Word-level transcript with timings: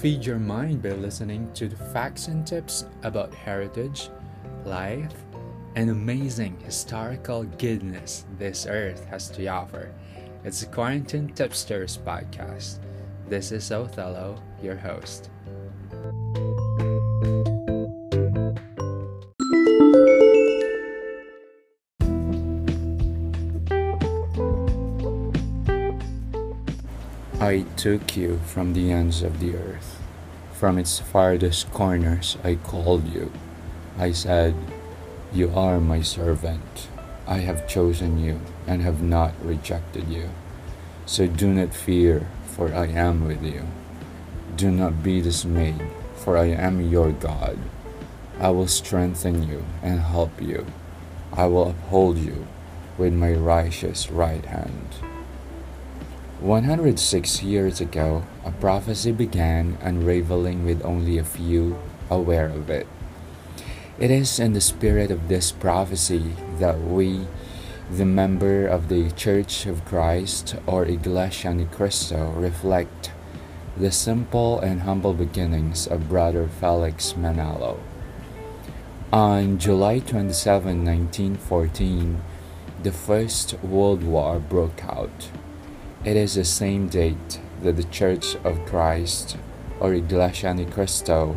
Feed 0.00 0.24
your 0.24 0.38
mind 0.38 0.82
by 0.82 0.92
listening 0.92 1.52
to 1.52 1.68
the 1.68 1.76
facts 1.76 2.28
and 2.28 2.46
tips 2.46 2.86
about 3.02 3.34
heritage, 3.34 4.08
life, 4.64 5.12
and 5.74 5.90
amazing 5.90 6.58
historical 6.64 7.44
goodness 7.44 8.24
this 8.38 8.64
earth 8.66 9.04
has 9.04 9.28
to 9.28 9.46
offer. 9.48 9.92
It's 10.42 10.60
the 10.60 10.72
Quarantine 10.72 11.28
Tipsters 11.34 11.98
podcast. 11.98 12.78
This 13.28 13.52
is 13.52 13.70
Othello, 13.70 14.42
your 14.62 14.76
host. 14.76 15.28
I 27.42 27.64
took 27.74 28.18
you 28.18 28.38
from 28.44 28.74
the 28.74 28.92
ends 28.92 29.22
of 29.22 29.40
the 29.40 29.56
earth. 29.56 29.98
From 30.52 30.76
its 30.76 30.98
farthest 30.98 31.72
corners 31.72 32.36
I 32.44 32.56
called 32.56 33.08
you. 33.08 33.32
I 33.96 34.12
said, 34.12 34.54
You 35.32 35.50
are 35.56 35.80
my 35.80 36.02
servant. 36.02 36.88
I 37.26 37.38
have 37.38 37.66
chosen 37.66 38.18
you 38.18 38.40
and 38.66 38.82
have 38.82 39.00
not 39.00 39.32
rejected 39.42 40.06
you. 40.10 40.28
So 41.06 41.26
do 41.26 41.54
not 41.54 41.72
fear, 41.72 42.28
for 42.44 42.74
I 42.74 42.88
am 42.88 43.26
with 43.26 43.42
you. 43.42 43.66
Do 44.54 44.70
not 44.70 45.02
be 45.02 45.22
dismayed, 45.22 45.80
for 46.16 46.36
I 46.36 46.48
am 46.48 46.92
your 46.92 47.10
God. 47.10 47.56
I 48.38 48.50
will 48.50 48.68
strengthen 48.68 49.48
you 49.48 49.64
and 49.82 50.00
help 50.00 50.42
you. 50.42 50.66
I 51.32 51.46
will 51.46 51.70
uphold 51.70 52.18
you 52.18 52.46
with 52.98 53.14
my 53.14 53.32
righteous 53.32 54.10
right 54.10 54.44
hand. 54.44 55.09
106 56.40 57.42
years 57.42 57.82
ago, 57.82 58.24
a 58.46 58.50
prophecy 58.50 59.12
began 59.12 59.76
unraveling 59.82 60.64
with 60.64 60.82
only 60.82 61.18
a 61.18 61.24
few 61.24 61.78
aware 62.08 62.48
of 62.48 62.70
it. 62.70 62.86
It 63.98 64.10
is 64.10 64.40
in 64.40 64.54
the 64.54 64.60
spirit 64.62 65.10
of 65.10 65.28
this 65.28 65.52
prophecy 65.52 66.32
that 66.58 66.80
we, 66.80 67.26
the 67.90 68.06
member 68.06 68.66
of 68.66 68.88
the 68.88 69.10
Church 69.10 69.66
of 69.66 69.84
Christ 69.84 70.56
or 70.66 70.86
Iglesia 70.86 71.52
Ni 71.52 71.66
Cristo, 71.66 72.30
reflect 72.30 73.12
the 73.76 73.92
simple 73.92 74.58
and 74.60 74.80
humble 74.80 75.12
beginnings 75.12 75.86
of 75.86 76.08
Brother 76.08 76.48
Felix 76.48 77.12
Manalo. 77.12 77.78
On 79.12 79.58
July 79.58 79.98
27, 79.98 80.86
1914, 80.86 82.22
the 82.82 82.92
First 82.92 83.62
World 83.62 84.02
War 84.02 84.38
broke 84.38 84.82
out. 84.86 85.28
It 86.02 86.16
is 86.16 86.34
the 86.34 86.46
same 86.46 86.88
date 86.88 87.40
that 87.60 87.76
the 87.76 87.84
Church 87.84 88.34
of 88.36 88.64
Christ, 88.64 89.36
or 89.80 89.92
Iglesia 89.92 90.54
Ni 90.54 90.64
Cristo, 90.64 91.36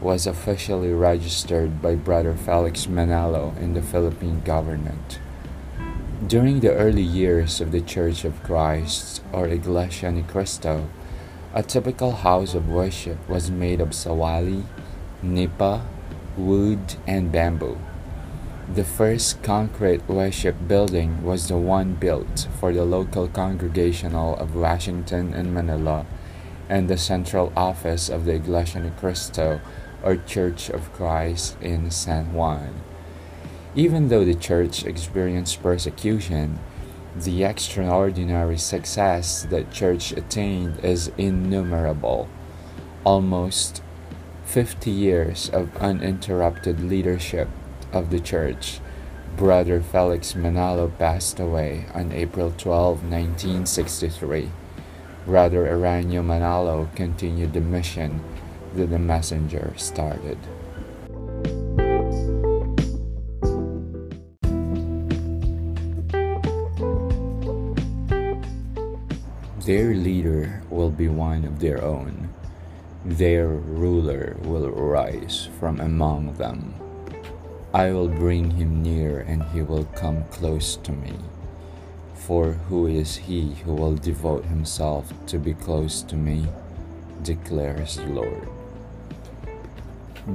was 0.00 0.26
officially 0.26 0.92
registered 0.92 1.80
by 1.80 1.94
Brother 1.94 2.34
Felix 2.34 2.86
Manalo 2.86 3.56
in 3.58 3.74
the 3.74 3.82
Philippine 3.82 4.40
government. 4.40 5.20
During 6.26 6.58
the 6.58 6.74
early 6.74 7.04
years 7.04 7.60
of 7.60 7.70
the 7.70 7.80
Church 7.80 8.24
of 8.24 8.42
Christ, 8.42 9.22
or 9.32 9.46
Iglesia 9.46 10.10
Ni 10.10 10.22
Cristo, 10.22 10.88
a 11.54 11.62
typical 11.62 12.10
house 12.10 12.52
of 12.54 12.68
worship 12.68 13.16
was 13.28 13.48
made 13.48 13.80
of 13.80 13.90
sawali, 13.90 14.64
nipa, 15.22 15.86
wood, 16.36 16.96
and 17.06 17.30
bamboo. 17.30 17.78
The 18.72 18.84
first 18.84 19.42
concrete 19.42 20.08
worship 20.08 20.54
building 20.68 21.24
was 21.24 21.48
the 21.48 21.56
one 21.56 21.94
built 21.94 22.46
for 22.60 22.72
the 22.72 22.84
local 22.84 23.26
congregational 23.26 24.36
of 24.36 24.54
Washington 24.54 25.34
and 25.34 25.52
Manila 25.52 26.06
and 26.68 26.86
the 26.86 26.96
central 26.96 27.52
office 27.56 28.08
of 28.08 28.26
the 28.26 28.34
Iglesia 28.34 28.78
Ni 28.78 28.90
Cristo 28.90 29.60
or 30.04 30.14
Church 30.14 30.70
of 30.70 30.92
Christ 30.92 31.56
in 31.60 31.90
San 31.90 32.32
Juan. 32.32 32.80
Even 33.74 34.06
though 34.06 34.24
the 34.24 34.36
church 34.36 34.84
experienced 34.84 35.60
persecution, 35.64 36.60
the 37.16 37.42
extraordinary 37.42 38.56
success 38.56 39.42
that 39.50 39.72
church 39.72 40.12
attained 40.12 40.78
is 40.84 41.10
innumerable. 41.18 42.28
Almost 43.02 43.82
50 44.44 44.92
years 44.92 45.50
of 45.50 45.76
uninterrupted 45.78 46.78
leadership 46.78 47.48
of 47.92 48.10
the 48.10 48.20
church, 48.20 48.80
Brother 49.36 49.80
Felix 49.80 50.34
Manalo 50.34 50.96
passed 50.98 51.40
away 51.40 51.86
on 51.94 52.12
April 52.12 52.52
12, 52.56 53.02
1963. 53.02 54.50
Brother 55.26 55.66
Eraño 55.66 56.24
Manalo 56.24 56.94
continued 56.94 57.52
the 57.52 57.60
mission 57.60 58.22
that 58.74 58.90
the 58.90 58.98
messenger 58.98 59.72
started. 59.76 60.38
Their 69.64 69.94
leader 69.94 70.62
will 70.70 70.90
be 70.90 71.08
one 71.08 71.44
of 71.44 71.60
their 71.60 71.82
own. 71.84 72.30
Their 73.04 73.48
ruler 73.48 74.36
will 74.42 74.68
rise 74.70 75.48
from 75.58 75.80
among 75.80 76.34
them. 76.34 76.74
I 77.72 77.92
will 77.92 78.08
bring 78.08 78.50
him 78.50 78.82
near, 78.82 79.20
and 79.20 79.44
he 79.44 79.62
will 79.62 79.84
come 79.84 80.24
close 80.24 80.74
to 80.78 80.90
me. 80.90 81.14
For 82.14 82.52
who 82.52 82.88
is 82.88 83.16
he 83.16 83.54
who 83.64 83.74
will 83.74 83.94
devote 83.94 84.44
himself 84.44 85.12
to 85.26 85.38
be 85.38 85.54
close 85.54 86.02
to 86.02 86.16
me? 86.16 86.46
declares 87.22 87.96
the 87.96 88.06
Lord. 88.06 88.48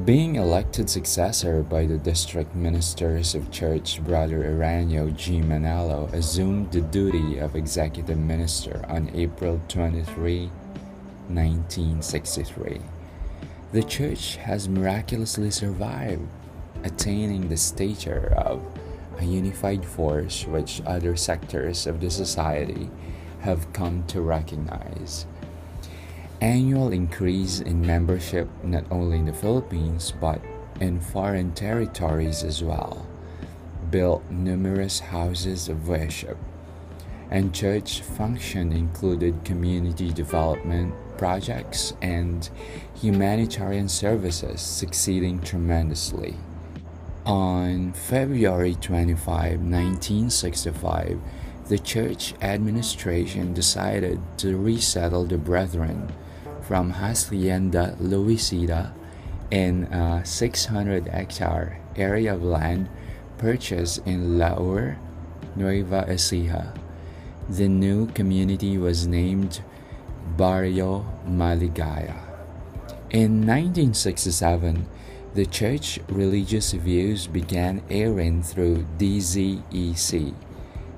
Being 0.05 0.35
elected 0.35 0.89
successor 0.89 1.61
by 1.61 1.85
the 1.85 1.97
district 1.97 2.55
ministers 2.55 3.35
of 3.35 3.51
church, 3.51 4.01
Brother 4.03 4.43
Eraño 4.43 5.15
G. 5.15 5.41
Manalo 5.41 6.11
assumed 6.13 6.71
the 6.71 6.81
duty 6.81 7.39
of 7.39 7.55
executive 7.55 8.17
minister 8.17 8.83
on 8.87 9.11
April 9.13 9.61
23, 9.67 10.47
1963. 11.27 12.81
The 13.73 13.83
church 13.83 14.37
has 14.37 14.69
miraculously 14.69 15.51
survived 15.51 16.27
attaining 16.85 17.49
the 17.49 17.57
stature 17.57 18.31
of 18.37 18.61
a 19.17 19.25
unified 19.25 19.83
force 19.83 20.45
which 20.45 20.81
other 20.85 21.15
sectors 21.15 21.87
of 21.87 21.99
the 21.99 22.09
society 22.09 22.89
have 23.41 23.73
come 23.73 24.03
to 24.07 24.21
recognize. 24.21 25.25
Annual 26.41 26.91
increase 26.91 27.59
in 27.59 27.85
membership 27.85 28.47
not 28.63 28.85
only 28.91 29.17
in 29.17 29.25
the 29.25 29.33
Philippines 29.33 30.13
but 30.21 30.39
in 30.79 30.99
foreign 30.99 31.53
territories 31.53 32.43
as 32.43 32.61
well. 32.61 33.07
Built 33.89 34.29
numerous 34.29 34.99
houses 34.99 35.69
of 35.69 35.87
worship. 35.87 36.37
And 37.31 37.55
church 37.55 38.01
function 38.01 38.71
included 38.71 39.43
community 39.43 40.11
development 40.11 40.93
projects 41.17 41.93
and 42.01 42.47
humanitarian 43.01 43.89
services 43.89 44.61
succeeding 44.61 45.39
tremendously. 45.39 46.35
On 47.25 47.91
February 47.93 48.75
25, 48.75 49.59
1965, 49.59 51.19
the 51.67 51.79
church 51.79 52.35
administration 52.39 53.51
decided 53.51 54.21
to 54.37 54.55
resettle 54.55 55.25
the 55.25 55.39
brethren 55.39 56.13
from 56.61 56.91
Hacienda 56.91 57.97
Luisita 57.99 58.93
in 59.49 59.85
a 59.85 60.23
600 60.23 61.07
hectare 61.07 61.81
area 61.95 62.35
of 62.35 62.43
land 62.43 62.89
purchased 63.39 64.05
in 64.05 64.37
Laur, 64.37 64.99
Nueva 65.55 66.05
Ecija. 66.07 66.77
The 67.49 67.67
new 67.67 68.05
community 68.05 68.77
was 68.77 69.07
named 69.07 69.61
Barrio 70.37 71.03
Maligaya. 71.27 72.21
In 73.09 73.47
1967, 73.47 74.85
the 75.35 75.45
church 75.45 75.99
religious 76.07 76.71
views 76.71 77.27
began 77.27 77.83
airing 77.89 78.41
through 78.41 78.87
DZEC, 78.97 80.33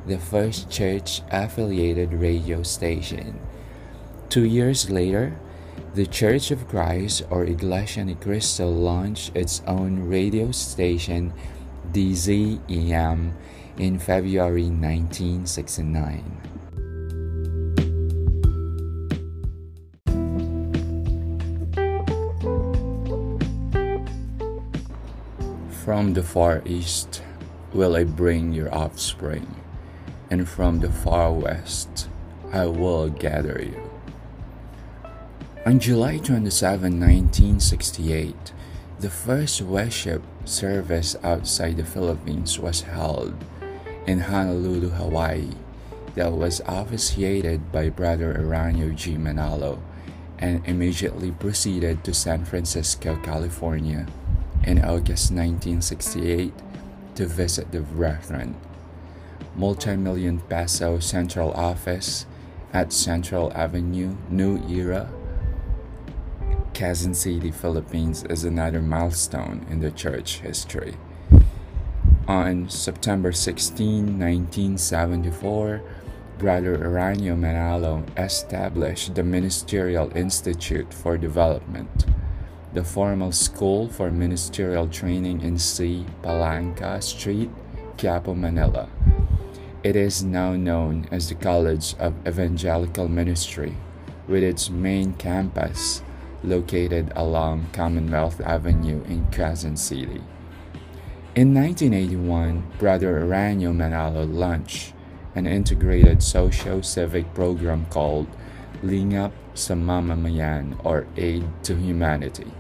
the 0.06 0.20
first 0.20 0.70
church 0.70 1.24
affiliated 1.32 2.14
radio 2.14 2.62
station. 2.62 3.40
Two 4.30 4.46
years 4.46 4.92
later, 4.92 5.36
the 5.96 6.06
Church 6.06 6.52
of 6.52 6.68
Christ 6.68 7.24
or 7.32 7.46
Iglesia 7.46 8.06
Ni 8.06 8.14
Cristo 8.14 8.70
launched 8.70 9.36
its 9.36 9.64
own 9.66 10.08
radio 10.08 10.52
station, 10.52 11.34
DZEM, 11.92 13.32
in 13.80 13.98
February 13.98 14.70
1969. 14.70 16.57
From 25.88 26.16
the 26.16 26.22
far 26.22 26.62
east 26.66 27.24
will 27.72 27.96
I 27.96 28.04
bring 28.04 28.52
your 28.52 28.68
offspring, 28.76 29.56
and 30.30 30.46
from 30.46 30.82
the 30.82 30.92
far 30.92 31.32
west 31.32 32.10
I 32.52 32.66
will 32.66 33.08
gather 33.08 33.64
you. 33.64 33.90
On 35.66 35.80
July 35.80 36.18
27, 36.18 37.00
1968, 37.00 38.52
the 39.00 39.10
first 39.10 39.62
worship 39.62 40.24
service 40.44 41.16
outside 41.24 41.78
the 41.78 41.86
Philippines 41.86 42.60
was 42.60 42.82
held 42.82 43.34
in 44.06 44.20
Honolulu, 44.20 44.90
Hawaii, 44.90 45.52
that 46.16 46.34
was 46.34 46.62
officiated 46.66 47.72
by 47.72 47.88
Brother 47.88 48.34
Eraño 48.34 48.94
G. 48.94 49.16
Manalo 49.16 49.80
and 50.38 50.68
immediately 50.68 51.32
proceeded 51.32 52.04
to 52.04 52.14
San 52.14 52.44
Francisco, 52.44 53.16
California 53.24 54.06
in 54.68 54.80
August 54.80 55.32
1968 55.32 56.54
to 57.16 57.26
visit 57.26 57.72
the 57.72 57.80
Brethren. 57.80 58.54
Multi-million 59.56 60.40
peso 60.42 61.00
central 61.00 61.52
office 61.54 62.26
at 62.74 62.92
Central 62.92 63.52
Avenue, 63.54 64.18
New 64.30 64.62
Era, 64.68 65.10
Quezon 66.74 67.16
City, 67.16 67.50
Philippines 67.50 68.24
is 68.26 68.44
another 68.44 68.82
milestone 68.82 69.66
in 69.70 69.80
the 69.80 69.90
church 69.90 70.40
history. 70.40 70.96
On 72.28 72.70
September 72.70 73.32
16, 73.32 74.20
1974, 74.20 75.82
Brother 76.38 76.78
Eraño 76.78 77.40
Manalo 77.40 78.04
established 78.20 79.16
the 79.16 79.24
Ministerial 79.24 80.16
Institute 80.16 80.94
for 80.94 81.18
Development, 81.18 82.06
the 82.74 82.84
formal 82.84 83.32
school 83.32 83.88
for 83.88 84.12
ministerial 84.12 84.88
training 84.88 85.42
in 85.42 85.58
C. 85.58 86.06
Palanca 86.22 87.02
Street, 87.02 87.50
Quiapo, 87.98 88.36
Manila. 88.36 88.90
It 89.84 89.96
is 89.96 90.24
now 90.24 90.56
known 90.56 91.08
as 91.12 91.30
the 91.30 91.36
College 91.36 91.96
of 92.00 92.14
Evangelical 92.28 93.08
Ministry, 93.08 93.76
with 94.28 94.44
its 94.44 94.70
main 94.70 95.14
campus 95.14 96.02
located 96.44 97.12
along 97.16 97.68
Commonwealth 97.74 98.42
Avenue 98.42 99.04
in 99.06 99.26
Quezon 99.28 99.78
City. 99.78 100.22
In 101.36 101.54
1981, 101.54 102.64
Brother 102.80 103.22
Eraño 103.22 103.72
Manalo 103.74 104.26
launched 104.32 104.94
an 105.36 105.46
integrated 105.46 106.24
socio-civic 106.24 107.34
program 107.34 107.86
called 107.92 108.28
Lingap 108.84 109.32
sa 109.58 109.74
Mamamayan 109.74 110.78
or 110.86 111.10
Aid 111.18 111.44
to 111.66 111.74
Humanity. 111.74 112.54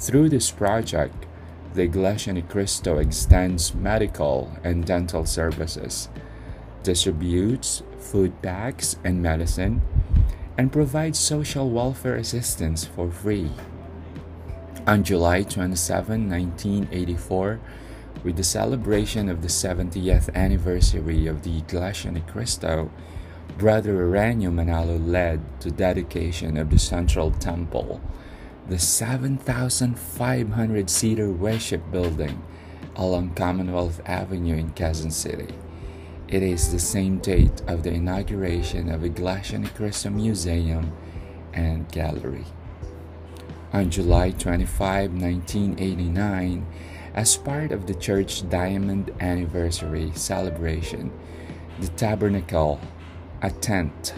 Through 0.00 0.32
this 0.32 0.50
project, 0.50 1.28
the 1.76 1.84
Iglesia 1.84 2.32
ni 2.32 2.42
Cristo 2.42 2.98
extends 2.98 3.76
medical 3.76 4.50
and 4.64 4.84
dental 4.84 5.24
services, 5.24 6.08
distributes 6.82 7.84
food 8.00 8.40
bags 8.42 8.96
and 9.04 9.22
medicine, 9.22 9.80
and 10.58 10.72
provides 10.72 11.18
social 11.18 11.70
welfare 11.70 12.16
assistance 12.16 12.84
for 12.84 13.10
free. 13.10 13.50
On 14.86 15.04
July 15.04 15.42
27, 15.44 16.28
1984, 16.28 17.60
with 18.24 18.36
the 18.36 18.44
celebration 18.44 19.28
of 19.28 19.40
the 19.40 19.48
70th 19.48 20.32
anniversary 20.34 21.26
of 21.26 21.42
the 21.42 21.58
Iglesia 21.58 22.10
ni 22.10 22.20
Cristo, 22.26 22.90
Brother 23.58 23.94
Eraño 23.94 24.52
Manalo 24.52 24.98
led 24.98 25.60
to 25.60 25.70
dedication 25.70 26.56
of 26.56 26.70
the 26.70 26.78
Central 26.78 27.30
Temple, 27.30 28.00
the 28.68 28.78
7,500 28.78 30.90
seater 30.90 31.30
worship 31.30 31.90
building 31.90 32.42
along 32.96 33.34
Commonwealth 33.34 34.00
Avenue 34.06 34.56
in 34.56 34.70
Quezon 34.70 35.12
City. 35.12 35.54
It 36.28 36.42
is 36.42 36.72
the 36.72 36.78
same 36.78 37.18
date 37.18 37.60
of 37.66 37.82
the 37.82 37.92
inauguration 37.92 38.88
of 38.88 39.02
ni 39.02 39.10
Cristo 39.10 40.08
Museum 40.10 40.92
and 41.52 41.90
Gallery. 41.92 42.46
On 43.72 43.90
July 43.90 44.30
25, 44.30 45.12
1989, 45.12 46.66
as 47.14 47.36
part 47.36 47.72
of 47.72 47.86
the 47.86 47.94
church 47.94 48.48
diamond 48.48 49.10
anniversary 49.20 50.12
celebration, 50.14 51.12
the 51.80 51.88
tabernacle, 51.88 52.80
a 53.42 53.50
tent, 53.50 54.14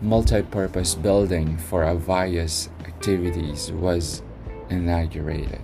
multi-purpose 0.00 0.94
building 0.94 1.56
for 1.56 1.92
various 1.96 2.68
activities 2.84 3.72
was 3.72 4.22
inaugurated. 4.70 5.60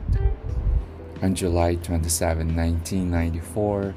On 1.23 1.37
July 1.37 1.77
27, 1.77 2.57
1994, 2.57 3.95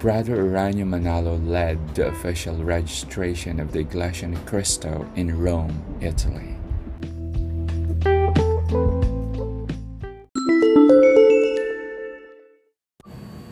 Brother 0.00 0.38
Eraño 0.38 0.84
Manalo 0.84 1.38
led 1.46 1.94
the 1.94 2.08
official 2.08 2.56
registration 2.56 3.60
of 3.60 3.70
the 3.70 3.78
Iglesia 3.78 4.26
ni 4.26 4.38
Cristo 4.44 5.08
in 5.14 5.38
Rome, 5.38 5.84
Italy. 6.00 6.56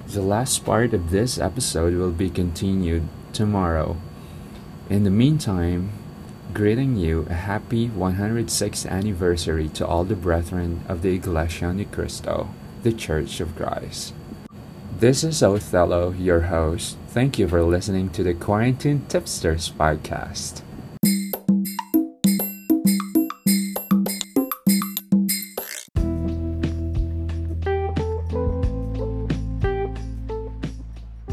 The 0.09 0.23
last 0.23 0.65
part 0.65 0.93
of 0.95 1.13
this 1.13 1.39
episode 1.39 1.95
will 1.95 2.11
be 2.11 2.29
continued 2.29 3.09
tomorrow. 3.33 3.97
In 4.89 5.05
the 5.05 5.11
meantime, 5.11 5.91
greeting 6.53 6.97
you 6.97 7.27
a 7.31 7.35
happy 7.35 7.89
106th 7.89 8.89
anniversary 8.91 9.69
to 9.69 9.87
all 9.87 10.05
the 10.05 10.17
brethren 10.17 10.83
of 10.89 11.03
the 11.03 11.15
Iglesia 11.15 11.73
ni 11.73 11.85
Cristo, 11.85 12.49
the 12.83 12.93
Church 12.93 13.41
of 13.41 13.55
Christ. 13.55 14.15
This 14.99 15.25
is 15.25 15.43
Othello, 15.43 16.11
your 16.13 16.43
host. 16.43 16.97
Thank 17.09 17.39
you 17.39 17.49
for 17.49 17.63
listening 17.63 18.11
to 18.11 18.23
the 18.23 18.35
Quarantine 18.35 19.07
Tipsters 19.09 19.71
podcast. 19.71 20.63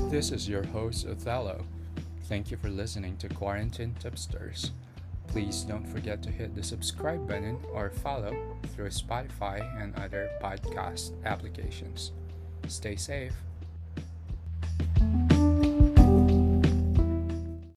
This 0.09 0.31
is 0.31 0.47
your 0.47 0.65
host, 0.67 1.05
Othello. 1.05 1.65
Thank 2.27 2.51
you 2.51 2.57
for 2.57 2.69
listening 2.69 3.15
to 3.17 3.29
Quarantine 3.29 3.95
Tipsters. 4.01 4.71
Please 5.27 5.63
don't 5.63 5.87
forget 5.87 6.21
to 6.23 6.29
hit 6.29 6.55
the 6.55 6.63
subscribe 6.63 7.25
button 7.25 7.57
or 7.73 7.89
follow 7.89 8.35
through 8.75 8.89
Spotify 8.89 9.63
and 9.81 9.95
other 9.95 10.29
podcast 10.41 11.13
applications. 11.25 12.11
Stay 12.67 12.97
safe. 12.97 13.33